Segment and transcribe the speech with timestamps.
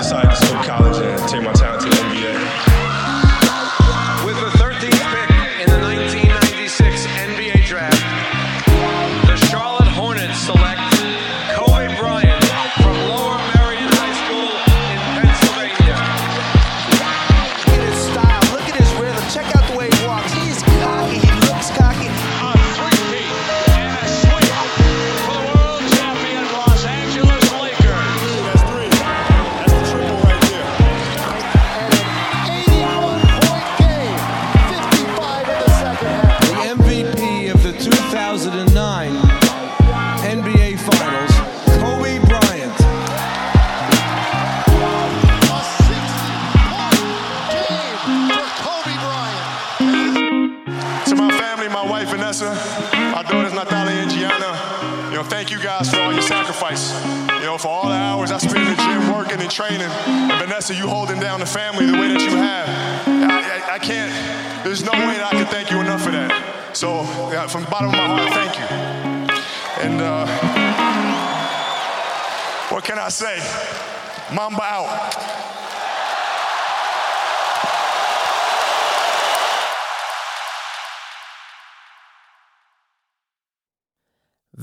[0.00, 0.89] decided to skip college
[52.30, 52.54] Vanessa,
[53.12, 56.94] my daughters Natalia and Gianna, you know, thank you guys for all your sacrifice.
[57.28, 59.80] You know, for all the hours I spent in the gym working and training.
[59.80, 62.68] And Vanessa, you holding down the family the way that you have.
[63.08, 64.14] I, I, I can't,
[64.62, 66.30] there's no way that I can thank you enough for that.
[66.72, 68.66] So, yeah, from the bottom of my heart, thank you.
[69.82, 70.26] And uh,
[72.72, 73.38] what can I say?
[74.32, 75.39] Mamba out.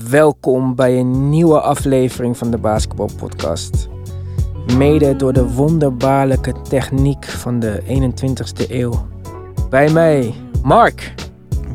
[0.06, 3.88] Welkom bij een nieuwe aflevering van de Basketball Podcast.
[4.76, 9.06] Mede door de wonderbaarlijke techniek van de 21ste eeuw.
[9.70, 11.14] Bij mij, Mark.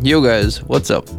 [0.02, 1.10] Yo guys, what's up?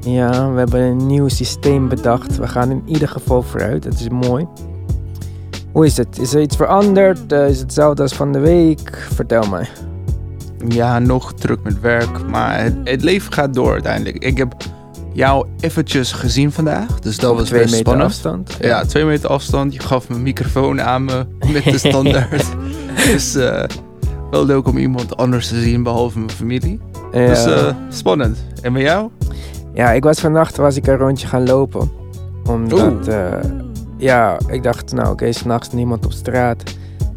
[0.00, 2.36] Ja, we hebben een nieuw systeem bedacht.
[2.36, 3.82] We gaan in ieder geval vooruit.
[3.82, 4.46] Dat is mooi.
[5.72, 6.18] Hoe is het?
[6.18, 7.32] Is er iets veranderd?
[7.32, 9.06] Eh, is het hetzelfde als van de week?
[9.12, 9.68] Vertel mij.
[10.68, 14.24] Ja, nog druk met werk, maar het, het leven gaat door uiteindelijk.
[14.24, 14.54] Ik heb
[15.14, 18.10] jou eventjes gezien vandaag, dus dat Op was twee best meter spannend.
[18.10, 18.56] afstand.
[18.60, 19.72] Ja, twee meter afstand.
[19.74, 22.44] Je gaf een microfoon aan me met de standaard.
[23.06, 23.64] dus eh,
[24.30, 26.80] wel leuk om iemand anders te zien behalve mijn familie.
[27.12, 27.26] Ja.
[27.26, 28.38] Dus eh, spannend.
[28.62, 29.10] En met jou?
[29.74, 31.90] Ja, ik was vannacht was ik een rondje gaan lopen.
[32.48, 33.32] Omdat, eh,
[33.96, 36.62] ja, ik dacht, nou oké, s s'nachts niemand op straat.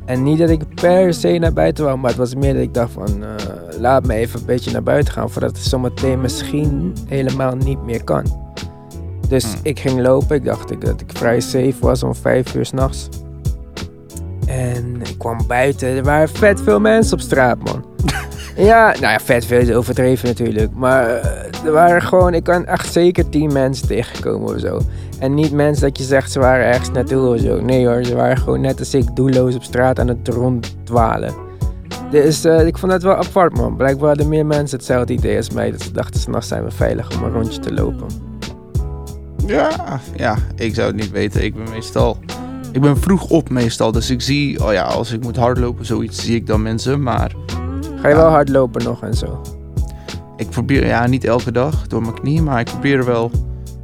[0.07, 2.73] En niet dat ik per se naar buiten wou, maar het was meer dat ik
[2.73, 6.94] dacht van, eh, laat me even een beetje naar buiten gaan, voordat het zometeen misschien
[7.07, 8.25] helemaal niet meer kan.
[9.28, 9.59] Dus Hmm.
[9.63, 13.09] ik ging lopen, ik dacht ik, dat ik vrij safe was om vijf uur s'nachts.
[14.45, 17.85] En ik kwam buiten, er waren vet veel mensen op straat, man.
[18.57, 20.74] Ja, nou ja, vet veel is overdreven natuurlijk.
[20.74, 24.79] Maar eh, er waren gewoon, ik kan echt zeker tien mensen tegenkomen of zo.
[25.19, 27.62] En niet mensen dat je zegt ze waren ergens naartoe of zo.
[27.62, 31.34] Nee hoor, ze waren gewoon net als ik doelloos op straat aan het ronddwalen.
[32.12, 33.75] Dus eh, ik vond het wel apart man.
[33.75, 35.72] Blijkbaar hadden meer mensen hetzelfde idee als mij.
[35.72, 38.07] Dat ze dachten, s'nachts zijn we veilig om een rondje te lopen.
[39.45, 39.69] Ja,
[40.16, 41.44] ja, ik zou het niet weten.
[41.44, 42.18] Ik ben meestal...
[42.72, 44.63] Ik ben vroeg op meestal, dus ik zie...
[44.66, 47.03] Oh ja, als ik moet hardlopen, zoiets, zie ik dan mensen.
[47.03, 47.35] Maar
[48.01, 48.22] Ga je Ja.
[48.22, 49.41] wel hardlopen nog en zo?
[50.37, 53.31] Ik probeer, ja, niet elke dag door mijn knie, maar ik probeer wel...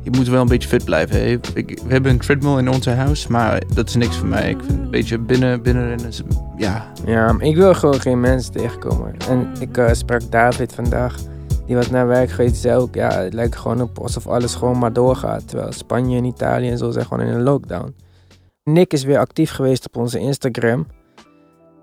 [0.01, 1.15] Je moet wel een beetje fit blijven.
[1.15, 1.25] Hè.
[1.53, 4.49] Ik, we hebben een treadmill in ons huis, maar dat is niks voor mij.
[4.49, 6.21] Ik vind een beetje binnen, binnenrennen, is-
[6.57, 9.13] ja, Ja, ik wil gewoon geen mensen tegenkomen.
[9.29, 11.15] En ik eh, sprak David vandaag.
[11.65, 12.55] Die was naar werk geweest.
[12.55, 15.47] Zei ook, ja, het lijkt gewoon op alsof alles gewoon maar doorgaat.
[15.47, 17.95] Terwijl Spanje en Italië en zo zijn gewoon in een lockdown.
[18.63, 20.87] Nick is weer actief geweest op onze Instagram.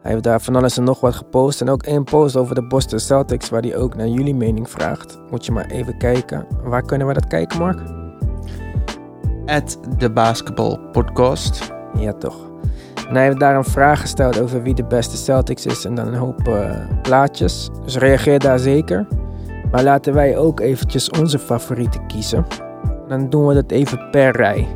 [0.02, 1.60] Hij heeft daar van alles en nog wat gepost.
[1.60, 5.18] En ook één post over de Boston Celtics, waar hij ook naar jullie mening vraagt.
[5.30, 6.46] Moet je maar even kijken.
[6.62, 7.78] Waar kunnen we dat kijken, Mark?
[9.50, 11.72] at de Basketball Podcast.
[11.98, 12.50] Ja, toch.
[13.08, 16.06] En hij heeft daar een vraag gesteld over wie de beste Celtics is en dan
[16.06, 17.70] een hoop eh, plaatjes.
[17.84, 19.06] Dus reageer daar zeker.
[19.70, 22.46] Maar laten wij ook eventjes onze favorieten kiezen.
[23.08, 24.68] Dan doen we dat even per rij.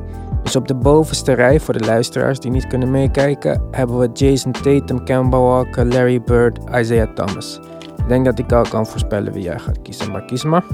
[0.44, 4.53] Dus op de bovenste rij, voor de luisteraars die niet kunnen meekijken, hebben we Jason
[4.53, 7.60] Tatum, Kemba Walker, Larry Bird, Isaiah Thomas.
[7.97, 10.65] Ik denk dat ik al kan voorspellen wie jij gaat kiezen, maar kies maar.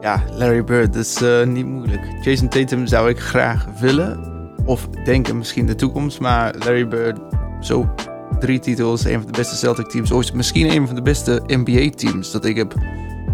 [0.00, 2.00] Ja, Larry Bird, is eh, niet moeilijk.
[2.22, 4.20] Jason Tatum zou ik graag willen.
[4.64, 6.20] Of denken misschien de toekomst.
[6.20, 7.18] Maar Larry Bird,
[7.60, 7.94] zo
[8.38, 9.04] drie titels.
[9.04, 10.34] Een van de beste Celtic teams ooit.
[10.34, 12.74] Misschien een van de beste NBA teams dat ik heb.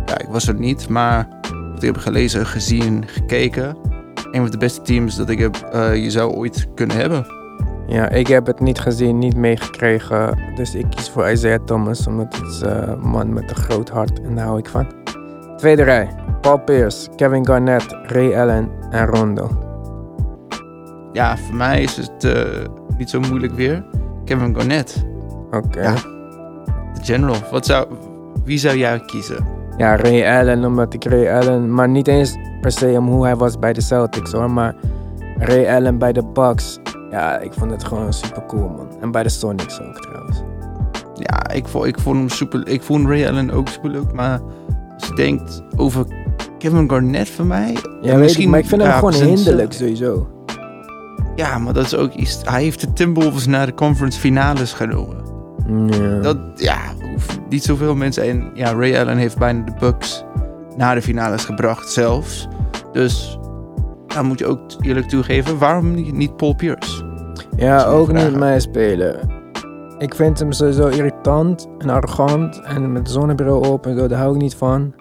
[0.07, 1.29] Ja, ik was er niet, maar
[1.73, 3.77] wat ik heb gelezen, gezien, gekeken.
[4.35, 7.27] Een van de beste teams dat ik heb, eh, je zou ooit kunnen hebben.
[7.87, 10.39] Ja, ik heb het niet gezien, niet meegekregen.
[10.55, 13.89] Dus ik kies voor Isaiah Thomas, omdat het is eh, een man met een groot
[13.89, 14.87] hart en daar hou ik van.
[15.57, 16.09] Tweede rij,
[16.41, 19.51] Paul Pierce, Kevin Garnett, Ray Allen en Rondo.
[21.13, 22.67] Ja, voor mij is het eh,
[22.99, 23.85] niet zo moeilijk weer.
[24.25, 25.05] Kevin Garnett,
[25.51, 25.83] Oké.
[25.83, 25.95] Ja.
[26.95, 27.37] de general.
[27.51, 27.87] Wat zou,
[28.45, 29.47] wie zou jij kiezen?
[29.77, 31.75] Ja, Ray Allen, omdat ik Ray Allen...
[31.75, 34.51] Maar niet eens per se om hoe hij was bij de Celtics hoor.
[34.51, 34.75] Maar
[35.39, 36.79] Ray Allen bij de Bucks.
[37.11, 38.89] Ja, ik vond het gewoon super cool, man.
[39.01, 40.43] En bij de Sonics ook trouwens.
[41.15, 42.69] Ja, ik vond, ik vond hem super.
[42.69, 44.13] Ik vond Ray Allen ook super leuk.
[44.13, 44.41] Maar
[44.95, 46.07] als je denkt over
[46.59, 47.77] Kevin Garnett voor mij.
[48.01, 50.29] Ja, weet ik, maar ik vind hem gewoon hinderlijk sowieso.
[51.37, 52.41] Ja, maar dat is ook iets.
[52.45, 55.17] Hij heeft de Timberwolves naar de conference finales genomen.
[55.87, 56.21] Ja.
[56.21, 56.79] Dat, ja,
[57.49, 58.23] niet zoveel mensen.
[58.23, 60.25] En ja, Ray Allen heeft bijna de Bucks
[60.77, 62.49] naar de finales gebracht zelfs.
[62.93, 63.39] Dus
[64.07, 65.59] daar moet je ook eerlijk toegeven.
[65.59, 67.05] Waarom niet, Paul Pierce?
[67.57, 68.31] Ja, ook vragen.
[68.31, 69.43] niet mij spelen.
[69.99, 74.35] Ik vind hem sowieso irritant en arrogant en met zonnebril op en zo, daar hou
[74.35, 74.95] ik niet van.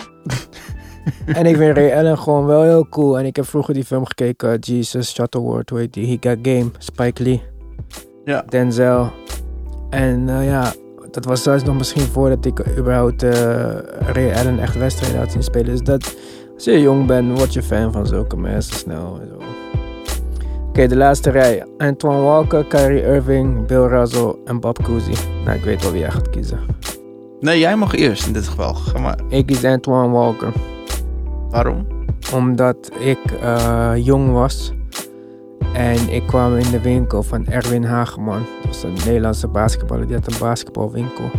[1.40, 3.20] en ik vind Ray Allen gewoon wel heel cool.
[3.20, 6.20] En ik heb vroeger die film gekeken, uh, Jesus, Shuttleworth, hoe heet die?
[6.20, 7.44] He Got Game, Spike Lee,
[8.26, 8.44] Ja.
[8.50, 9.12] Denzel.
[9.90, 10.74] En eh, ja,
[11.14, 13.32] dat was zelfs nog misschien voordat ik überhaupt eh,
[14.00, 15.66] Ray Allen echt wedstrijden had zien spelen.
[15.66, 16.16] Dus dat,
[16.56, 19.36] als je jong bent, word je fan van zulke mensen snel en zo.
[20.68, 21.66] Oké, de laatste rij.
[21.78, 25.14] Antoine Walker, Kyrie Irving, Bill Russell en Bob Cousy.
[25.46, 26.60] Nou, ik weet wel wie jij gaat kiezen.
[27.40, 28.74] Nee, jij mag eerst in dit geval.
[28.74, 29.20] Ga maar.
[29.28, 30.52] Ik kies Antoine Walker.
[31.50, 31.88] Waarom?
[32.34, 34.74] Omdat ik eh, jong was.
[35.74, 38.46] En ik kwam in de winkel van Erwin Hageman.
[38.62, 40.08] Dat was een Nederlandse basketballer.
[40.08, 41.32] Die had een basketbalwinkel.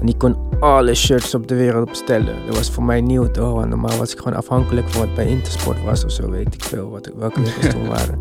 [0.00, 2.46] En die kon alle shirts op de wereld bestellen.
[2.46, 3.52] Dat was voor mij nieuw toch?
[3.52, 6.30] Want normaal was ik gewoon afhankelijk van wat bij Intersport was of zo.
[6.30, 8.18] Weet ik veel wat, welke winkels toen waren.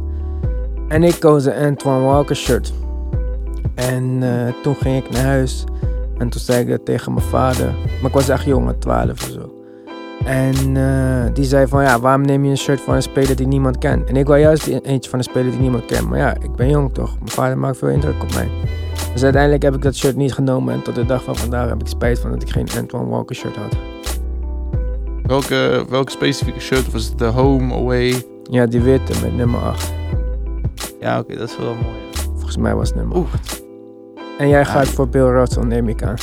[0.88, 2.74] En ik koos een Antoine Walker shirt.
[3.75, 5.63] En eh, toen ging ik naar huis.
[6.18, 7.74] En toen zei ik dat tegen mijn vader.
[8.01, 9.58] Maar ik was echt jong, 12 of zo.
[10.29, 13.47] En eh, die zei van ja, waarom neem je een shirt van een speler die
[13.47, 14.09] niemand kent?
[14.09, 16.09] En ik wou juist die- eentje van een speler die niemand kent.
[16.09, 17.15] Maar ja, ik ben jong toch?
[17.17, 18.47] Mijn vader maakt veel indruk op mij.
[19.13, 20.73] Dus uiteindelijk heb ik dat shirt niet genomen.
[20.73, 23.35] En tot de dag van vandaag heb ik spijt van dat ik geen Antoine Walker
[23.35, 23.75] shirt had.
[25.23, 27.17] Welke, welke specifieke shirt was het?
[27.17, 28.23] De home, away?
[28.43, 29.93] Ja, die witte met nummer 8.
[30.99, 31.95] Ja, oké, dat is wel mooi.
[32.33, 33.33] Volgens mij was het nummer Oeh.
[33.33, 33.63] 8.
[34.37, 34.93] En jij gaat Ja.
[34.93, 36.15] voor Bill Russell, neem ik aan.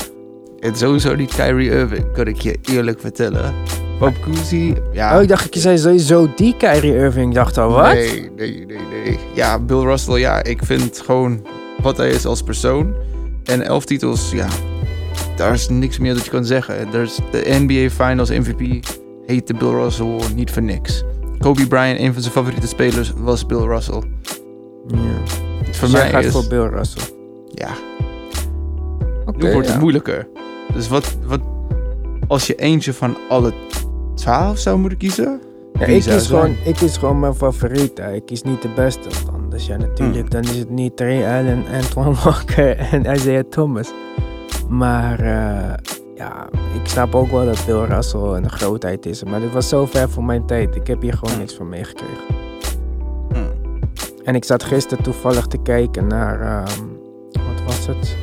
[0.58, 3.54] Het sowieso niet Kyrie Irving, kan ik je eerlijk vertellen.
[3.98, 5.16] Bob Cousy, ja.
[5.16, 7.28] Oh, ik dacht, je zei sowieso die Kyrie Irving.
[7.28, 7.93] Ik dacht al, wat?
[7.93, 9.19] Nee, nee, nee, nee.
[9.34, 11.46] Ja, Bill Russell, ja, ik vind gewoon
[11.82, 12.94] wat hij is als persoon.
[13.44, 14.46] En elf titels, ja,
[15.37, 16.93] daar is niks meer dat je kan zeggen.
[16.93, 18.87] Er is de NBA Finals MVP
[19.26, 21.04] heette Bill Russell niet voor niks.
[21.38, 24.02] Kobe Bryant, een van zijn favoriete spelers, was Bill Russell.
[24.87, 24.96] Ja.
[25.72, 27.02] Voor Dus jij mij gaat is, voor Bill Russell.
[27.54, 27.69] ja,
[29.26, 30.28] Oké, nu wordt het moeilijker.
[30.75, 31.40] Dus wat, wat,
[32.28, 33.52] als je eentje van alle
[34.16, 35.40] twaalf zou moeten kiezen?
[35.78, 37.98] Ja, ik, kies gewoon, ik kies gewoon mijn favoriet.
[37.98, 38.12] hè.
[38.14, 39.08] Ik kies niet de beste.
[39.24, 40.42] Want anders, ja, natuurlijk, Hmm.
[40.42, 43.92] dan is het niet Ray Allen, Antoine Walker en Isaiah Thomas.
[44.68, 45.74] Maar eh,
[46.14, 49.24] ja, ik snap ook wel dat Bill Russell een grootheid is.
[49.24, 50.74] Maar dit was zo ver voor mijn tijd.
[50.76, 52.24] Ik heb hier gewoon niks van meegekregen.
[53.32, 53.50] Hmm.
[54.24, 56.84] En ik zat gisteren toevallig te kijken naar, ehm,
[57.32, 58.16] wat was het?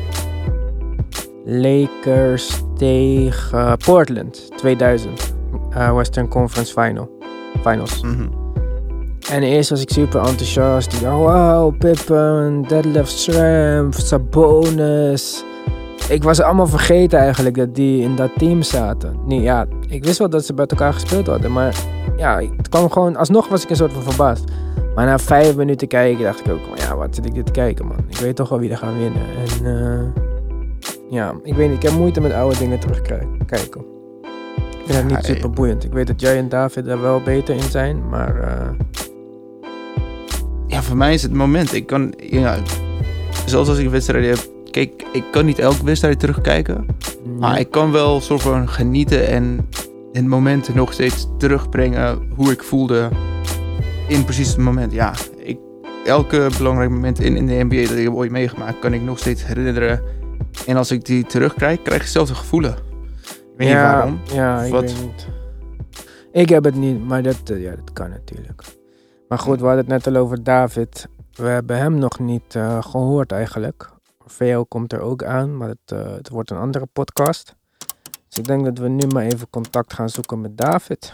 [1.46, 5.33] Lakers tegen Portland 2000.
[5.76, 7.10] Eh, Western Conference Final.
[7.62, 8.02] Finals.
[8.02, 8.28] Mhm.
[9.30, 11.02] En eerst was ik super enthousiast.
[11.02, 15.44] Dacht, wow, Pippen, Deadlift Shrimp, Sabonis.
[16.10, 19.20] Ik was allemaal vergeten eigenlijk dat die in dat team zaten.
[19.26, 21.52] Nee, ja, ik wist wel dat ze bij elkaar gespeeld hadden.
[21.52, 21.76] Maar
[22.18, 23.16] ja, het kwam gewoon...
[23.16, 24.44] Alsnog was ik een soort van verbaasd.
[24.96, 26.60] Maar na vijf minuten kijken dacht ik ook...
[26.76, 27.98] Ja, wat zit ik dit te kijken, man.
[28.08, 29.22] Ik weet toch wel wie er gaan winnen.
[29.22, 30.24] En eh,
[31.10, 31.84] ja, ik weet niet.
[31.84, 33.86] Ik heb moeite met oude dingen terugkijken.
[34.86, 35.84] Ik vind het niet Ja, super boeiend.
[35.84, 38.40] Ik weet dat jij en David daar wel beter in zijn, maar...
[38.40, 38.70] eh,
[40.68, 41.74] Ja, voor mij is het moment.
[41.74, 42.58] Ik kan, ja,
[43.46, 44.40] zelfs als ik wedstrijden heb,
[44.72, 46.86] kijk, ik kan niet elke wedstrijd terugkijken.
[47.40, 49.68] Maar ik kan wel soort van genieten en
[50.12, 53.10] in momenten nog steeds terugbrengen hoe ik voelde
[54.08, 54.92] in precies het moment.
[54.92, 55.58] Ja, ik,
[56.06, 59.20] elke belangrijk moment in, in de NBA dat ik heb ooit meegemaakt, kan ik nog
[59.20, 60.02] steeds herinneren.
[60.68, 62.76] En als ik die terugkrijg, krijg ik hetzelfde gevoelen.
[63.58, 64.20] Weet waarom.
[64.34, 64.82] Ja, ik wat.
[64.82, 65.28] weet niet.
[66.32, 68.64] Ik heb het niet, maar dat, eh, ja, dat kan natuurlijk.
[69.28, 71.08] Maar goed, we hadden het net al over David.
[71.32, 73.90] We hebben hem nog niet eh, gehoord eigenlijk.
[74.26, 77.56] VO komt er ook aan, maar het, eh, het wordt een andere podcast.
[78.28, 81.14] Dus ik denk dat we nu maar even contact gaan zoeken met David.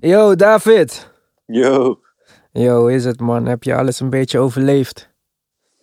[0.00, 1.10] Yo, David.
[1.46, 2.00] Yo.
[2.52, 3.46] Yo, is het man?
[3.46, 5.08] Heb je alles een beetje overleefd?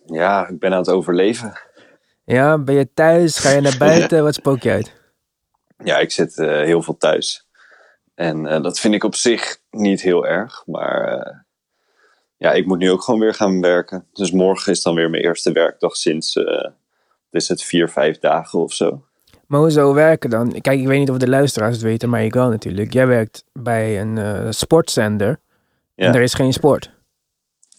[0.06, 1.52] Ja, ik ben aan het overleven.
[2.24, 3.38] Ja, ben je thuis?
[3.38, 4.22] Ga je naar buiten?
[4.22, 4.92] Wat spook je uit?
[5.84, 7.48] Ja, ik zit eh, heel veel thuis.
[8.14, 10.62] En eh, dat vind ik op zich niet heel erg.
[10.66, 11.36] Maar eh,
[12.36, 14.06] ja, ik moet nu ook gewoon weer gaan werken.
[14.12, 16.36] Dus morgen is dan weer mijn eerste werkdag sinds
[17.30, 19.04] is het vier, vijf dagen of zo.
[19.54, 20.60] Maar hoe zou werken dan?
[20.60, 22.92] Kijk, ik weet niet of de luisteraars het weten, maar ik wel natuurlijk.
[22.92, 25.40] Jij werkt bij een eh, sportzender
[25.94, 26.06] Ja.
[26.06, 26.90] en er is geen sport.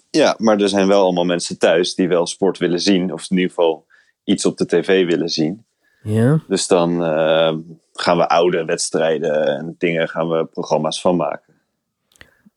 [0.10, 3.14] Ja, maar er zijn wel allemaal mensen thuis die wel sport willen zien.
[3.14, 3.86] Of in ieder geval
[4.24, 5.66] iets op de tv willen zien.
[6.04, 6.40] Ja.
[6.48, 7.54] Dus dan eh,
[7.94, 11.54] gaan we oude wedstrijden en dingen gaan we programma's van maken.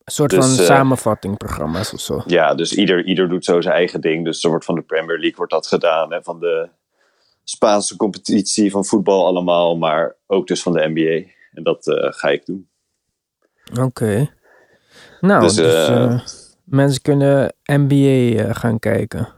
[0.05, 2.23] Een soort Dus, van eh, samenvattingprogramma's of zo.
[2.27, 4.25] Ja, dus ieder, ieder doet zo zijn eigen ding.
[4.25, 6.13] Dus er wordt van de Premier League wordt dat gedaan.
[6.13, 6.69] En van de
[7.51, 9.77] Spaanse competitie van voetbal allemaal.
[9.77, 11.31] Maar ook dus van de NBA.
[11.53, 12.69] En dat eh, ga ik doen.
[13.81, 14.31] Oké.
[15.21, 16.21] Nou, dus, Dus, eh, eh,
[16.65, 19.29] mensen kunnen NBA gaan kijken.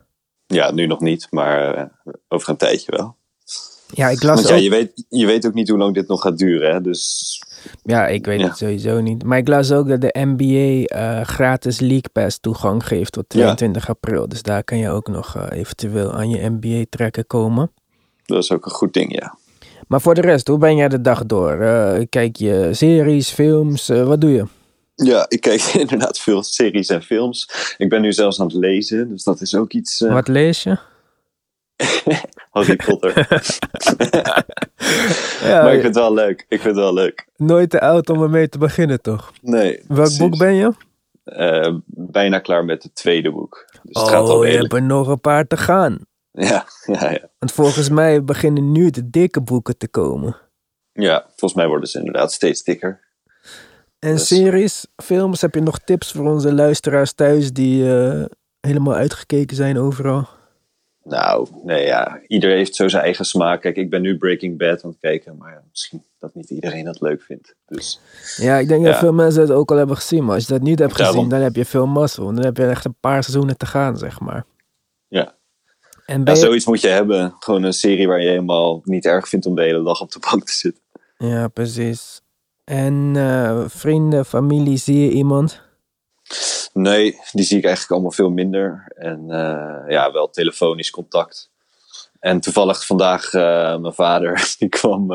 [0.47, 1.27] Ja, nu nog niet.
[1.31, 1.91] Maar
[2.29, 3.17] over een tijdje wel.
[3.93, 6.09] Ja, ik las Want ja, ook- je weet, je weet ook niet hoe lang dit
[6.09, 6.73] nog gaat duren.
[6.73, 6.81] Hè?
[6.81, 7.43] Dus
[7.83, 8.47] Ja, ik weet Ja.
[8.47, 9.25] het sowieso niet.
[9.25, 13.41] Maar ik las ook dat de NBA gratis League Pass toegang geeft tot Ja.
[13.55, 14.29] 22 april.
[14.29, 17.73] Dus daar kan je ook nog eventueel aan je NBA trekken komen.
[18.31, 19.35] Dat is ook een goed ding, ja.
[19.89, 21.61] Maar voor de rest, hoe ben jij de dag door?
[21.61, 24.45] Eh, kijk je series, films, eh, wat doe je?
[24.95, 27.49] Ja, ik kijk inderdaad veel series en films.
[27.79, 29.09] Ik ben nu zelfs aan het lezen.
[29.09, 30.01] Dus dat is ook iets...
[30.01, 30.77] eh, Wat lees je?
[32.51, 33.13] Harry Potter.
[35.43, 36.41] Ja, maar ik vind het wel leuk.
[36.49, 37.27] Ik vind het wel leuk.
[37.37, 39.33] nooit te oud om ermee te beginnen, toch?
[39.43, 40.19] Nee, Welk precies.
[40.19, 40.73] boek ben je?
[41.87, 43.67] Bijna klaar met het tweede boek.
[43.83, 45.99] Dus het gaat al Oh, je hebt er nog een paar te gaan.
[46.51, 47.29] Ja, ja, ja.
[47.39, 50.37] Want volgens mij beginnen nu de dikke boeken te komen.
[50.93, 53.01] ja, volgens mij worden ze inderdaad steeds dikker.
[53.99, 58.25] En Dus- series, films, heb je nog tips voor onze luisteraars thuis die eh,
[58.61, 60.29] helemaal uitgekeken zijn overal?
[61.05, 62.21] Nou, nee, ja.
[62.27, 63.61] Iedereen heeft zo zijn eigen smaak.
[63.61, 65.37] Kijk, ik ben nu Breaking Bad aan het kijken.
[65.37, 67.55] Maar ja, misschien dat niet iedereen dat leuk vindt.
[67.67, 68.01] Dus
[68.37, 70.25] Ja, ik denk dat veel mensen het ook al hebben gezien.
[70.25, 71.29] Maar als je dat niet hebt gezien, Daarom.
[71.29, 72.25] dan heb je veel mazzel.
[72.35, 74.45] Dan heb je echt een paar seizoenen te gaan, zeg maar.
[75.09, 75.39] ja.
[76.11, 77.35] En ja, zoiets moet je hebben.
[77.39, 80.19] Gewoon een serie waar je helemaal niet erg vindt om de hele dag op de
[80.31, 80.83] bank te zitten.
[81.19, 82.21] Ja, precies.
[82.65, 85.63] En eh, vrienden, familie, zie je iemand?
[86.73, 88.93] Nee, die zie ik eigenlijk allemaal veel minder.
[88.97, 91.51] En eh, ja, wel telefonisch contact.
[92.21, 95.09] En toevallig vandaag, eh, mijn vader, die kwam,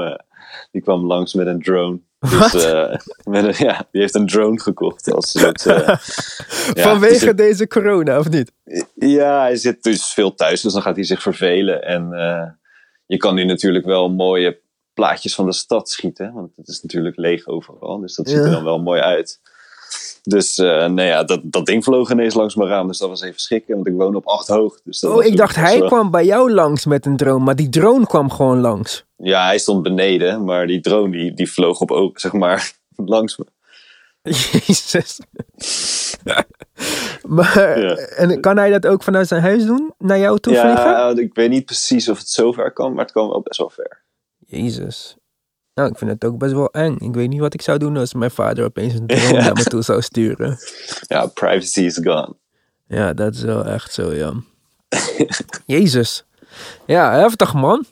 [0.72, 2.00] die kwam langs met een drone.
[2.29, 2.96] Dus, eh,
[3.34, 5.12] met een, ja, die heeft een drone gekocht.
[5.12, 5.98] Als soort, eh,
[6.88, 8.51] Vanwege dus- deze corona, of niet?
[8.96, 11.84] ja, hij zit dus veel thuis, dus dan gaat hij zich vervelen.
[11.84, 12.48] En eh,
[13.05, 14.60] je kan nu natuurlijk wel mooie
[14.94, 16.34] plaatjes van de stad schieten.
[16.34, 18.44] Want het is natuurlijk leeg overal, dus dat ziet Ja.
[18.44, 19.39] er dan wel mooi uit.
[20.27, 23.22] Dus eh nou ja, dat, dat ding vloog ineens langs mijn raam, dus dat was
[23.22, 23.75] even schrikken.
[23.75, 24.79] Want ik woon op acht hoog.
[24.84, 27.55] Dus dat Oh, ik dacht hij wel- kwam bij jou langs met een drone, maar
[27.55, 29.05] die drone kwam gewoon langs.
[29.17, 33.38] Ja, hij stond beneden, maar die drone die, die vloog op ook, zeg maar, langs
[33.38, 33.46] me.
[34.22, 35.20] Jezus.
[37.27, 37.96] maar, Ja.
[37.96, 39.94] en kan hij dat ook vanuit zijn huis doen?
[39.98, 40.84] Naar jou toe vliegen?
[40.86, 43.58] Ja, ik weet niet precies of het zo ver kan, maar het kwam wel best
[43.60, 44.03] wel ver.
[44.46, 45.15] Jezus.
[45.75, 46.96] Nou, ik vind het ook best wel eng.
[47.00, 49.44] Ik weet niet wat ik zou doen als mijn vader opeens een drone Ja.
[49.44, 50.58] naar me toe zou sturen.
[51.01, 52.36] Ja, privacy is gone.
[52.88, 54.34] Ja, dat is wel echt zo, ja.
[55.65, 56.25] Jezus.
[56.86, 57.86] Ja, heftig man.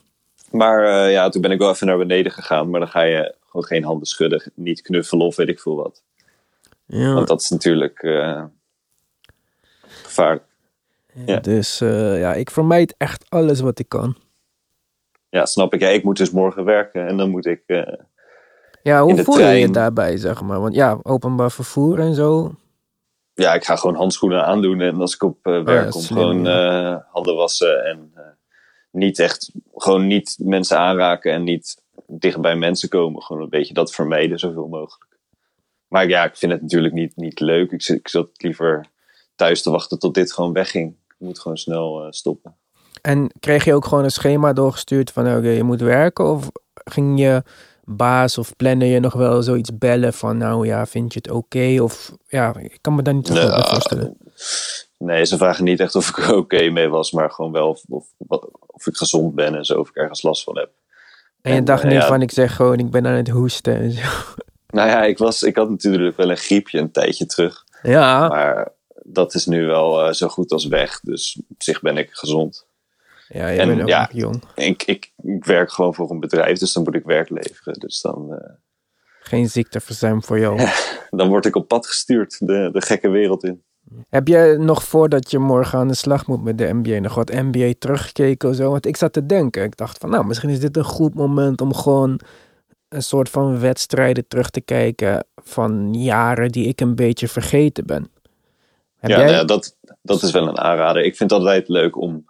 [0.50, 2.70] Maar eh, ja, toen ben ik wel even naar beneden gegaan.
[2.70, 6.02] Maar dan ga je gewoon geen handen schudden, niet knuffelen of weet ik veel wat.
[6.86, 8.44] Ja, Want dat is natuurlijk eh,
[10.02, 10.44] gevaarlijk.
[11.26, 11.38] ja.
[11.40, 14.16] Dus eh, ja, ik vermijd echt alles wat ik kan.
[15.34, 15.80] Ja, snap ik.
[15.80, 17.62] Ja, ik moet dus morgen werken en dan moet ik...
[17.66, 17.92] eh,
[18.82, 20.60] Ja, hoe voel je je daarbij, zeg maar?
[20.60, 22.54] Want ja, openbaar vervoer en zo.
[23.34, 26.18] ja, ik ga gewoon handschoenen aandoen en als ik op eh, werk ja, kom, slim,
[26.18, 28.12] gewoon eh, handen wassen en
[28.90, 33.22] niet echt, gewoon niet mensen aanraken en niet dicht bij mensen komen.
[33.22, 35.18] Gewoon een beetje dat vermijden, zoveel mogelijk.
[35.88, 37.70] Maar ja, ik vind het natuurlijk niet, niet leuk.
[37.72, 38.86] Ik ik zat liever
[39.34, 40.96] thuis te wachten tot dit gewoon wegging.
[41.08, 42.56] Ik moet gewoon snel stoppen.
[43.02, 46.30] En kreeg je ook gewoon een schema doorgestuurd van oké, je moet werken?
[46.30, 47.42] Of ging je
[47.84, 51.82] baas of planner je nog wel zoiets bellen van nou ja, vind je het oké?
[51.82, 54.16] Of ja, ik kan me daar niet zo goed bij Ja, voorstellen.
[54.98, 57.82] Nee, ze vragen niet echt of ik er oké mee was, maar gewoon wel of,
[57.88, 58.06] of,
[58.66, 60.70] of ik gezond ben en zo, of ik ergens last van heb.
[61.42, 62.06] En je dacht niet ja.
[62.06, 64.02] van ik zeg gewoon ik ben aan het hoesten en zo.
[64.66, 67.64] Nou ja, ik, was, ik had natuurlijk wel een griepje een tijdje terug.
[67.82, 68.72] Ja, Maar
[69.02, 71.00] dat is nu wel eh, zo goed als weg.
[71.00, 72.66] Dus op zich ben ik gezond.
[73.34, 74.08] Ja je en bent ook ja.
[74.12, 74.42] jong.
[74.54, 77.78] Ik, ik, ik werk gewoon voor een bedrijf, dus dan moet ik werk leveren.
[77.78, 78.50] Dus dan, eh,
[79.20, 80.68] Geen ziekteverzuim voor jou.
[81.10, 83.62] dan word ik op pad gestuurd, de, de gekke wereld in.
[84.08, 87.32] Heb jij nog voordat je morgen aan de slag moet met de NBA nog wat
[87.32, 88.70] NBA teruggekeken of zo?
[88.70, 89.62] Want ik zat te denken.
[89.62, 92.20] Ik dacht van nou, misschien is dit een goed moment om gewoon
[92.88, 98.10] een soort van wedstrijden terug te kijken van jaren die ik een beetje vergeten ben.
[98.96, 99.26] Heb ja, jij?
[99.26, 101.02] nou ja, dat, dat is wel een aanrader.
[101.02, 102.24] Ik vind het altijd leuk om,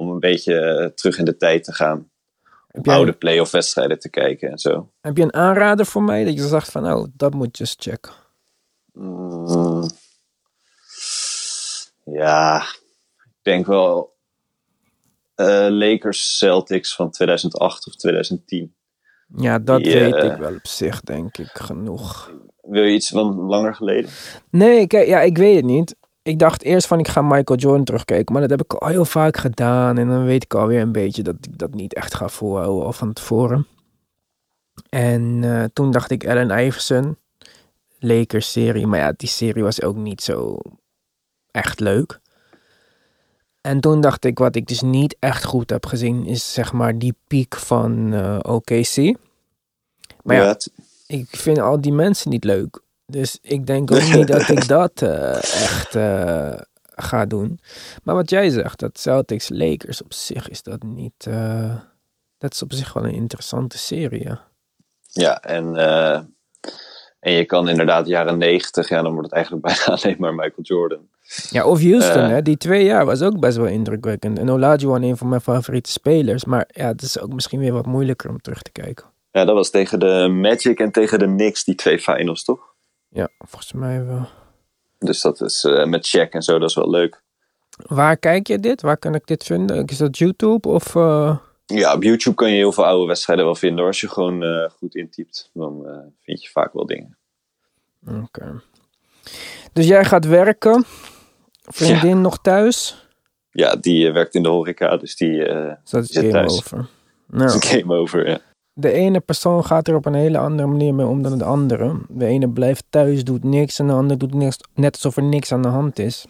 [0.00, 2.10] Om een beetje eh, terug in de tijd te gaan.
[2.66, 4.90] Heb jij, Oude playoff wedstrijden te kijken en zo.
[5.00, 7.76] heb je een aanrader voor mij dat je zegt van, oh, dat moet je eens
[7.78, 8.12] checken?
[8.92, 9.90] Mm.
[12.04, 12.62] Ja,
[13.16, 14.16] ik denk wel
[15.34, 18.74] eh, Lakers Celtics van 2008 of 2010.
[19.36, 22.32] Ja, dat Die, weet eh, ik wel op zich, denk ik, genoeg.
[22.62, 24.10] Wil je iets van langer geleden?
[24.50, 25.96] Nee, kijk, ja, ik weet het niet.
[26.22, 29.04] Ik dacht eerst van ik ga Michael Jordan terugkijken, maar dat heb ik al heel
[29.04, 29.98] vaak gedaan.
[29.98, 32.92] En dan weet ik alweer een beetje dat ik dat niet echt ga volhouden al
[32.92, 33.66] van tevoren.
[34.88, 37.16] En eh, toen dacht ik Allen Iverson,
[37.98, 38.86] Lakers serie.
[38.86, 40.58] Maar ja, die serie was ook niet zo
[41.50, 42.20] echt leuk.
[43.60, 46.98] En toen dacht ik, wat ik dus niet echt goed heb gezien, is zeg maar
[46.98, 49.16] die piek van eh, OKC.
[50.22, 50.56] Maar ja,
[51.06, 52.80] ik vind al die mensen niet leuk.
[53.10, 56.52] Dus ik denk ook niet dat ik dat eh, echt eh,
[56.82, 57.60] ga doen.
[58.02, 61.26] Maar wat jij zegt, dat Celtics Lakers op zich is dat niet.
[61.26, 61.74] eh,
[62.38, 64.22] dat is op zich wel een interessante serie.
[64.22, 64.48] Ja.
[65.12, 65.76] Ja, en,
[67.20, 70.62] en je kan inderdaad jaren 90, ja, dan wordt het eigenlijk bijna alleen maar Michael
[70.62, 71.08] Jordan.
[71.50, 72.42] Ja, of Houston, hè?
[72.42, 74.38] die twee jaar was ook best wel indrukwekkend.
[74.38, 76.44] En Olajuwon, een van mijn favoriete spelers.
[76.44, 79.06] Maar ja, het is ook misschien weer wat moeilijker om terug te kijken.
[79.30, 82.69] Ja, dat was tegen de Magic en tegen de Knicks, die twee finals, toch?
[83.10, 84.28] Ja, volgens mij wel.
[84.98, 87.22] Dus dat is eh, met Shaq en zo, dat is wel leuk.
[87.86, 88.82] Waar kijk je dit?
[88.82, 89.84] Waar kan ik dit vinden?
[89.86, 90.94] Is dat YouTube of...
[90.96, 91.36] eh,
[91.66, 93.78] Ja, op YouTube kan je heel veel oude wedstrijden wel vinden.
[93.78, 93.86] hoor.
[93.86, 97.18] Als je gewoon eh, goed intypt, dan eh, vind je vaak wel dingen.
[98.06, 98.62] Oké.
[99.72, 100.84] Dus jij gaat werken.
[101.62, 103.08] Vriendin nog thuis.
[103.50, 106.56] Ja, die werkt in de horeca, dus die eh Dus dat is zit game thuis.
[106.56, 106.78] over.
[106.78, 106.86] is
[107.26, 108.28] Nou, een game over.
[108.28, 108.40] Ja.
[108.80, 111.96] De ene persoon gaat er op een hele andere manier mee om dan de andere.
[112.08, 113.78] De ene blijft thuis, doet niks.
[113.78, 116.26] En de ander doet niks, net alsof er niks aan de hand is.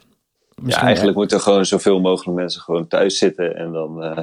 [0.67, 4.19] ja, eigenlijk moeten gewoon zoveel mogelijk mensen gewoon thuis zitten en dan eh,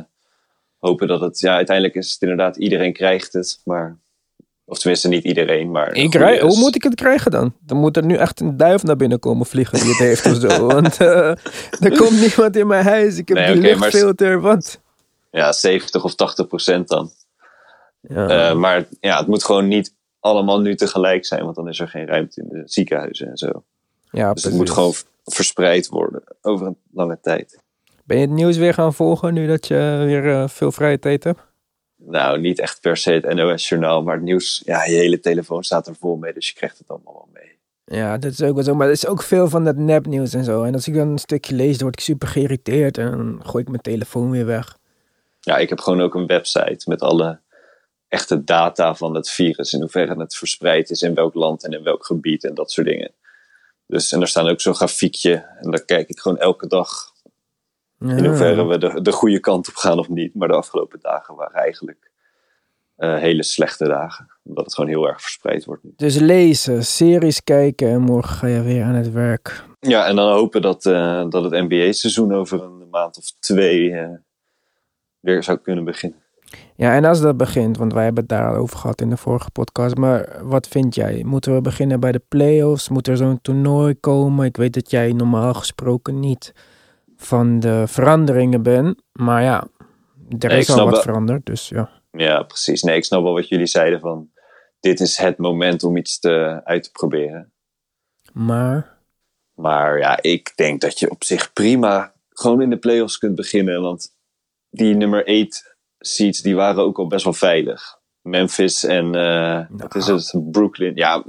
[0.80, 1.40] hopen dat het...
[1.40, 3.98] Ja, uiteindelijk is het inderdaad, iedereen krijgt het, maar...
[4.70, 5.94] Of tenminste, niet iedereen, maar...
[5.94, 7.54] Ik rij, hoe moet ik het krijgen dan?
[7.60, 10.36] Dan moet er nu echt een duif naar binnen komen vliegen die het heeft of
[10.52, 10.66] zo.
[10.74, 11.30] Want eh,
[11.80, 13.18] er komt niemand in mijn huis.
[13.18, 14.42] Ik heb Nee, die maar- luchtfilter.
[14.42, 14.80] Wat?
[15.32, 17.12] Ja, 70 of 80 procent dan.
[18.02, 18.50] Ja.
[18.50, 21.88] Eh, maar ja, het moet gewoon niet allemaal nu tegelijk zijn, want dan is er
[21.88, 23.64] geen ruimte in de ziekenhuizen en zo.
[24.12, 24.94] ja, Dus het moet gewoon
[25.26, 27.60] verspreid worden over een lange tijd.
[28.04, 31.24] Ben je het nieuws weer gaan volgen nu dat je weer eh, veel vrije tijd
[31.24, 31.40] hebt?
[31.96, 35.88] Nou, niet echt per se het NOS-journaal, maar het nieuws, ja, je hele telefoon staat
[35.88, 37.58] er vol mee, dus je krijgt het allemaal wel mee.
[38.00, 38.76] Ja, dat is ook wel zo.
[38.76, 40.64] Maar er is ook veel van dat nepnieuws en zo.
[40.64, 42.98] En als ik dan een stukje lees, dan word ik super geïrriteerd.
[42.98, 44.78] En dan gooi ik mijn telefoon weer weg.
[45.40, 47.40] Ja, ik heb gewoon ook een website met alle
[48.08, 51.84] echte data van het virus, in hoeverre het verspreid is, in welk land en in
[51.84, 53.12] welk gebied en dat soort dingen.
[53.88, 57.16] Dus, en daar staan ook zo'n grafiekje, en daar kijk ik gewoon elke dag
[58.00, 60.36] in hoeverre we de, de goede kant op gaan of niet.
[60.36, 62.12] Maar de afgelopen dagen waren eigenlijk
[62.96, 64.28] eh, hele slechte dagen.
[64.44, 65.94] Omdat het gewoon heel erg verspreid wordt nu.
[65.96, 69.64] Dus lezen, series kijken en morgen ga je weer aan het werk.
[69.80, 74.10] Ja, en dan hopen dat, eh, dat het NBA-seizoen over een maand of twee eh,
[75.20, 76.22] weer zou kunnen beginnen.
[76.76, 79.18] Ja, en als dat begint, want wij hebben het daar al over gehad in de
[79.18, 79.96] vorige podcast.
[79.96, 81.24] Maar wat vind jij?
[81.26, 82.90] Moeten we beginnen bij de playoffs?
[82.90, 84.46] Moet er zo'n toernooi komen?
[84.46, 86.54] Ik weet dat jij normaal gesproken niet
[87.16, 89.02] van de veranderingen bent.
[89.12, 89.68] Maar ja,
[90.40, 91.02] er Nee, is al wat wel.
[91.02, 91.46] veranderd.
[91.46, 91.90] Dus ja.
[92.12, 92.82] Ja, precies.
[92.84, 94.30] Nee, ik snap wel wat jullie zeiden van...
[94.80, 97.52] Dit is het moment om iets te, uit te proberen.
[98.34, 98.98] Maar
[99.54, 103.82] Maar ja, ik denk dat je op zich prima gewoon in de playoffs kunt beginnen.
[103.82, 104.16] Want
[104.70, 108.00] die nummer 8 seeds, die waren ook al best wel veilig.
[108.22, 109.12] Memphis en
[109.70, 110.52] wat is het?
[110.52, 110.96] Brooklyn.
[110.96, 111.24] Ja,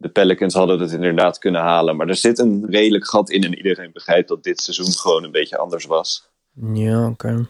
[0.00, 1.96] de Pelicans hadden het inderdaad kunnen halen.
[1.96, 3.44] Maar er zit een redelijk gat in.
[3.44, 6.30] En iedereen begrijpt dat dit seizoen gewoon een beetje anders was.
[6.72, 7.48] ja, oké.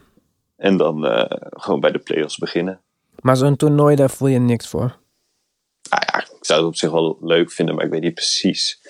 [0.56, 2.80] En dan eh, gewoon bij de playoffs beginnen.
[3.20, 4.96] Maar zo'n toernooi, daar voel je niks voor.
[5.90, 8.80] Nou ja, ik zou het op zich wel leuk vinden, maar ik weet niet precies.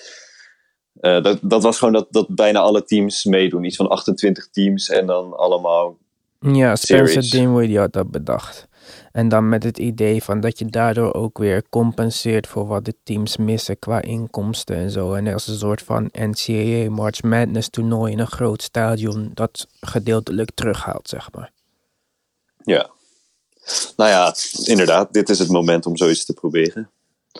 [0.99, 3.63] Eh, dat, dat was gewoon dat, dat bijna alle teams meedoen.
[3.63, 5.97] Iets van 28 teams en dan allemaal.
[6.41, 7.29] Ja, Spencer Series.
[7.29, 8.67] Dinwiddie die had dat bedacht.
[9.11, 12.95] En dan met het idee van dat je daardoor ook weer compenseert voor wat de
[13.03, 15.13] teams missen qua inkomsten en zo.
[15.13, 20.51] En als een soort van NCAA March Madness toernooi in een groot stadion dat gedeeltelijk
[20.53, 21.51] terughaalt, zeg maar.
[22.63, 22.89] Ja.
[23.95, 26.89] Nou ja, inderdaad, dit is het moment om zoiets te proberen.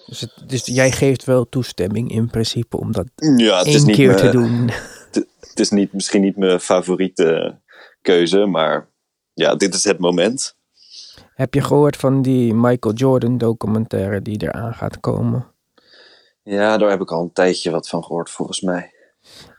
[0.05, 3.95] Dus, het, dus jij geeft wel toestemming in principe om dat Ja, het is niet,
[3.95, 4.69] keer te doen.
[4.69, 5.15] Het,
[5.49, 7.59] het is niet, misschien niet mijn favoriete
[8.01, 8.89] keuze, maar
[9.33, 10.55] ja, dit is het moment.
[11.33, 15.47] Heb je gehoord van die Michael Jordan documentaire die eraan gaat komen?
[16.43, 18.91] Ja, daar heb ik al een tijdje wat van gehoord, volgens mij.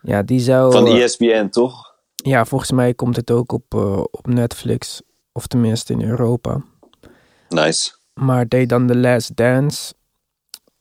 [0.02, 0.72] Ja, die zou...
[0.72, 1.92] Van E ESPN, toch?
[2.22, 5.02] ja, volgens mij komt het ook op, eh, op Netflix.
[5.32, 6.62] Of tenminste in Europa.
[7.48, 7.92] Nice.
[8.14, 9.94] Maar deed dan The Last Dance.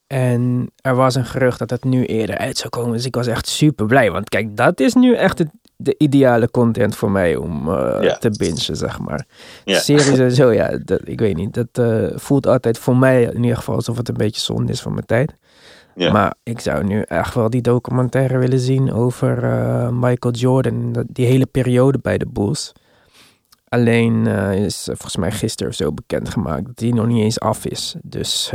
[0.07, 2.91] En er was een gerucht dat het nu eerder uit zou komen.
[2.91, 4.11] Dus ik was echt super blij.
[4.11, 5.49] Want kijk, dat is nu echt het,
[5.83, 9.25] de ideale content voor mij om eh, te bingen, zeg maar.
[9.65, 11.53] Series en zo, ja, dat, ik weet niet.
[11.53, 14.81] Dat eh, voelt altijd voor mij in ieder geval alsof het een beetje zonde is
[14.81, 15.35] van mijn tijd.
[15.95, 16.11] Ja.
[16.11, 21.05] Maar ik zou nu echt wel die documentaire willen zien over eh, Michael Jordan.
[21.07, 22.71] Die hele periode bij de Bulls.
[23.69, 27.95] Alleen is volgens mij gisteren zo bekendgemaakt dat die nog niet eens af is.
[28.03, 28.51] Dus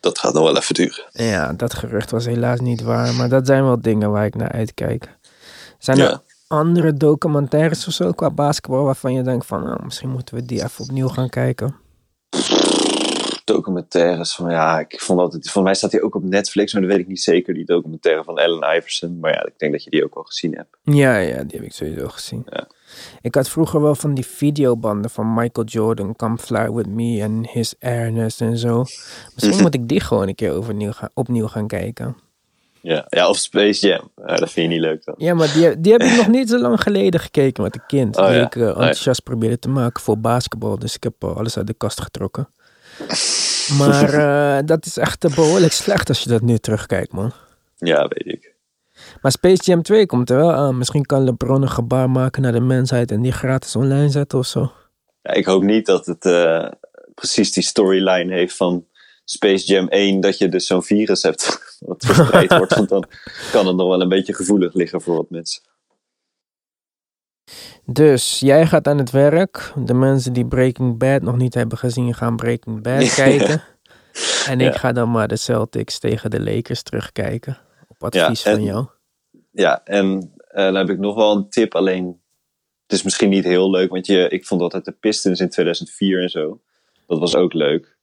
[0.00, 1.04] Dat gaat nog wel even duren.
[1.12, 3.14] ja, dat gerucht was helaas niet waar.
[3.14, 5.13] Maar dat zijn wel dingen waar ik naar uitkijk.
[5.84, 10.34] Zijn er andere documentaires of zo qua basketbal waarvan je denkt van nou, misschien moeten
[10.34, 11.76] we die even opnieuw gaan kijken?
[13.44, 16.82] Documentaires van ja, ik vond dat het, voor mij staat die ook op Netflix, maar
[16.82, 17.54] dat weet ik niet zeker.
[17.54, 19.18] Die documentaire van Allen Iverson.
[19.20, 20.76] Maar ja, ik denk dat je die ook wel gezien hebt.
[20.82, 22.46] Ja, ja, die heb ik sowieso gezien.
[22.50, 22.66] Ja.
[23.20, 27.48] Ik had vroeger wel van die videobanden van Michael Jordan, Come Fly With Me en
[27.48, 28.84] His Airness en zo.
[29.34, 32.16] Misschien moet ik die gewoon een keer overnieuw gaan, opnieuw gaan kijken.
[32.84, 34.10] Ja, ja of Space Jam.
[34.16, 35.14] Ja, dat vind je niet leuk dan.
[35.18, 38.16] Ja, maar die, die heb ik nog niet zo lang geleden gekeken met een kind.
[38.16, 38.44] Oh, die ja.
[38.44, 40.78] ik eh, enthousiast probeerde te maken voor basketbal.
[40.78, 42.48] Dus ik heb eh, alles uit de kast getrokken.
[43.78, 44.12] Maar
[44.58, 47.32] eh, dat is echt eh, behoorlijk slecht als je dat nu terugkijkt, man.
[47.76, 48.54] Ja, weet ik.
[49.22, 50.78] Maar Space Jam 2 komt er wel aan.
[50.78, 54.46] Misschien kan LeBron een gebaar maken naar de mensheid en die gratis online zetten of
[54.46, 54.72] zo.
[55.22, 56.22] Ja, ik hoop niet dat het
[57.14, 58.86] precies die storyline heeft van
[59.24, 62.74] Space Jam 1, dat je dus zo'n virus hebt wat verspreid wordt.
[62.74, 63.04] Want dan
[63.52, 65.62] kan het nog wel een beetje gevoelig liggen voor wat mensen.
[67.86, 69.72] Dus jij gaat aan het werk.
[69.84, 73.14] De mensen die Breaking Bad nog niet hebben gezien, gaan Breaking Bad Ja.
[73.14, 73.62] kijken.
[74.46, 74.78] En ik Ja.
[74.78, 77.58] ga dan maar de Celtics tegen de Lakers terugkijken.
[77.88, 78.86] Op advies Ja, en- van jou.
[79.50, 81.74] Ja, en eh, dan heb ik nog wel een tip.
[81.74, 82.20] Alleen,
[82.82, 86.22] het is misschien niet heel leuk, want je, ik vond altijd de Pistons in 2004
[86.22, 86.60] en zo.
[87.06, 87.93] Dat was ook leuk.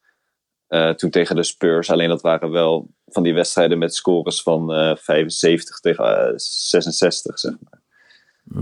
[0.72, 1.92] Eh, toen tegen de Spurs.
[1.92, 7.40] Alleen dat waren wel van die wedstrijden met scores van eh 75 tegen eh, 66,
[7.40, 7.80] zeg maar.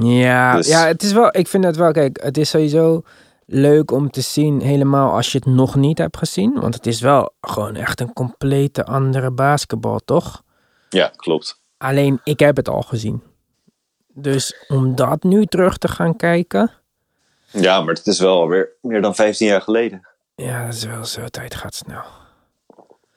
[0.03, 3.01] Ja, Dus- ja, het is wel, ik vind het wel, kijk, het is sowieso
[3.45, 6.59] leuk om te zien, helemaal als je het nog niet hebt gezien.
[6.59, 10.43] Want het is wel gewoon echt een complete andere basketbal, toch?
[10.89, 11.61] Ja, klopt.
[11.77, 13.23] Alleen, ik heb het al gezien.
[14.13, 16.71] Dus om dat nu terug te gaan kijken,
[17.51, 20.07] Ja, maar het is wel alweer meer dan 15 jaar geleden.
[20.39, 22.04] Ja, dat is wel zo, tijd gaat snel.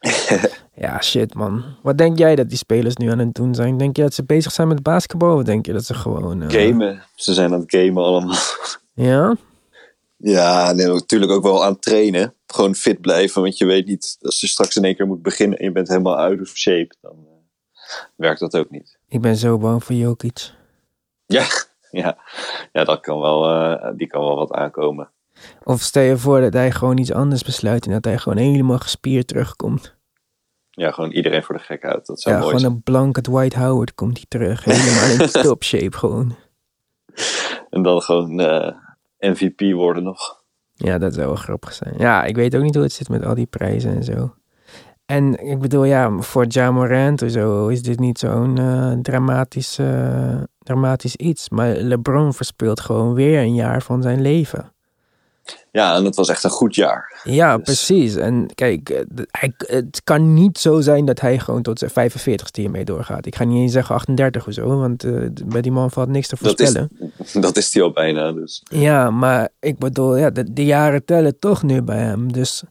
[0.75, 1.65] ja, shit man.
[1.83, 3.77] Wat denk jij dat die spelers nu aan het doen zijn?
[3.79, 5.37] Denk je dat ze bezig zijn met basketbal?
[5.37, 6.43] Of denk je dat ze gewoon...
[6.43, 7.03] eh, Gamen.
[7.15, 8.37] Ze zijn aan het gamen allemaal.
[8.95, 9.37] Ja?
[10.17, 12.35] Ja, nee, natuurlijk ook wel aan het trainen.
[12.47, 15.59] Gewoon fit blijven, want je weet niet, als je straks in één keer moet beginnen
[15.59, 18.99] en je bent helemaal out of shape, dan eh, werkt dat ook niet.
[19.09, 20.51] Ik ben zo bang voor Jokic.
[21.27, 21.47] Ja,
[21.91, 22.19] ja,
[22.73, 25.11] ja dat kan wel, eh, die kan wel wat aankomen.
[25.64, 28.78] Of stel je voor dat hij gewoon iets anders besluit en dat hij gewoon helemaal
[28.78, 29.94] gespierd terugkomt.
[30.70, 32.07] Ja, gewoon iedereen voor de gek uit.
[32.07, 34.64] Dat zou Ja, mooi gewoon een blanke Dwight Howard komt hij terug.
[34.64, 36.37] Helemaal in top shape gewoon.
[37.70, 38.74] En dan gewoon eh,
[39.18, 40.42] MVP worden nog.
[40.74, 41.94] Ja, dat zou wel grappig zijn.
[41.98, 44.35] Ja, ik weet ook niet hoe het zit met al die prijzen en zo.
[45.07, 48.59] En ik bedoel, ja, voor Ja Morant of zo is dit niet zo'n
[49.02, 51.48] dramatisch, eh, dramatisch iets.
[51.48, 54.72] Maar LeBron verspeelt gewoon weer een jaar van zijn leven.
[55.72, 57.20] Ja, en het was echt een goed jaar.
[57.24, 58.16] Ja, Dus- precies.
[58.16, 59.00] En kijk, eh,
[59.31, 63.26] hij, het kan niet zo zijn dat hij gewoon tot zijn 45ste hiermee doorgaat.
[63.26, 66.28] Ik ga niet eens zeggen 38 of zo, want d- bij die man valt niks
[66.28, 66.90] te Dat is, voorspellen.
[67.46, 68.33] dat is die al bijna.
[68.33, 68.62] Dus.
[68.64, 72.33] Ja, maar ik bedoel, ja, de, de jaren tellen toch nu bij hem.
[72.33, 72.62] Dus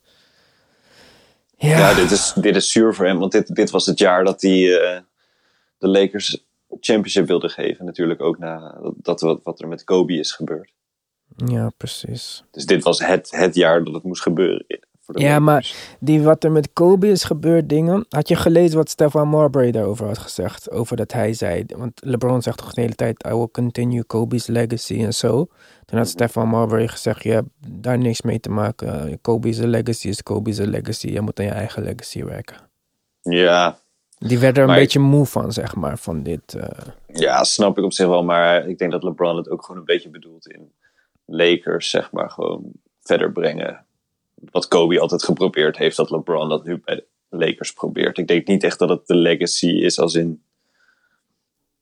[1.58, 3.20] ja, Ja, dit, is, dit is zuur voor hem.
[3.20, 5.00] Want dit, dit was het jaar dat hij eh,
[5.78, 6.46] de Lakers
[6.80, 7.86] championship wilde geven.
[7.86, 10.72] Natuurlijk ook na dat, wat, wat er met Kobe is gebeurd.
[11.36, 12.44] Ja, precies.
[12.52, 14.66] Dus dit was het, het jaar dat het moest gebeuren.
[15.04, 15.46] Voor de Ja, Lakers.
[15.46, 18.06] maar die wat er met Kobe is gebeurd dingen.
[18.10, 20.72] Had je gelezen wat Stefan Marbury daarover had gezegd?
[20.72, 24.48] Over dat hij zei, want LeBron zegt toch de hele tijd, I will continue Kobe's
[24.48, 25.48] legacy en zo.
[25.86, 29.22] Toen had Stefan Marbury gezegd, je hebt daar niks mee te maken.
[29.22, 31.08] Kobe's legacy is Kobe's legacy.
[31.08, 32.58] Je moet aan je eigen legacy werken.
[33.22, 33.80] Ja,
[34.18, 36.54] Die werd er een Maar- beetje moe van, zeg maar, van dit.
[36.54, 38.24] eh, ja, snap ik op zich wel.
[38.24, 40.72] Maar ik denk dat LeBron het ook gewoon een beetje bedoelt in
[41.32, 43.86] Lakers, zeg maar, gewoon verder brengen.
[44.52, 48.18] Wat Kobe altijd geprobeerd heeft, dat LeBron dat nu bij de Lakers probeert.
[48.18, 50.42] Ik denk niet echt dat het de legacy is als in...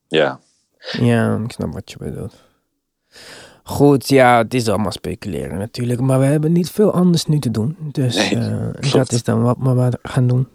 [0.08, 0.40] Ja,
[0.92, 2.44] Ja, ik snap wat je bedoelt.
[3.64, 6.00] Goed, ja, het is allemaal speculeren natuurlijk.
[6.00, 7.78] Maar we hebben niet veel anders nu te doen.
[7.92, 8.92] Dus Nee, klopt.
[8.92, 10.48] dat is dan wat we gaan doen.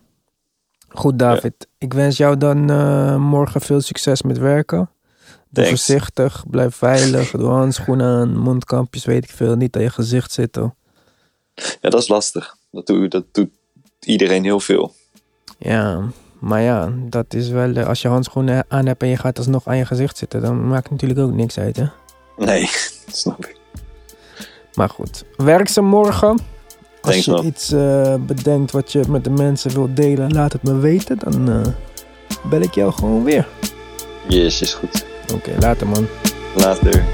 [0.89, 1.69] Goed, David.
[1.79, 4.91] Ik wens jou dan eh, morgen veel succes met werken.
[5.55, 5.85] Doe Thanks.
[5.87, 9.55] voorzichtig, blijf veilig, doe handschoenen aan, mondkapjes, weet ik veel.
[9.57, 10.75] Niet dat je gezicht zit, hoor.
[11.55, 12.57] Ja, dat is lastig.
[12.71, 13.49] Dat, doe, dat doet
[14.01, 14.95] iedereen heel veel.
[15.59, 16.03] Ja,
[16.39, 17.75] maar ja, dat is wel...
[17.75, 20.41] eh, Als je handschoenen aan hebt en je gaat alsnog aan je gezicht zitten...
[20.43, 21.87] dan maakt het natuurlijk ook niks uit, hè.
[22.37, 22.61] Nee,
[23.07, 23.57] dat snap ik.
[24.75, 26.29] Maar goed, werk ze morgen.
[26.31, 27.45] Als Thanks, je man.
[27.47, 31.19] iets eh, bedenkt wat je met de mensen wilt delen, laat het me weten.
[31.19, 31.73] Dan eh,
[32.51, 33.49] bel ik jou gewoon weer.
[34.29, 35.05] Yes, is goed.
[35.33, 36.09] Oké, later man.
[36.57, 37.05] Later.